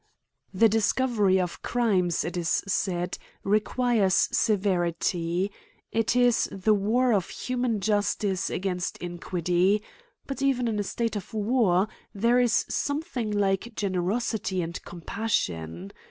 [0.51, 5.51] The 230 A COMMENTARY ON discovery of crimes, it is said, requires severity:
[5.91, 9.83] it is the war of human justice against iniquity—
[10.25, 15.91] But, even in a state of war, there is something Uke generosity and compassion.